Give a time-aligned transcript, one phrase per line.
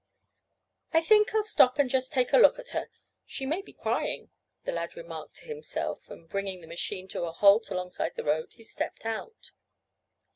[0.93, 2.89] "I think I'll stop and just take a look at her.
[3.23, 4.31] She may be crying,"
[4.63, 8.53] the lad remarked to himself, and, bringing the machine to a halt alongside the road,
[8.53, 9.51] he stepped out.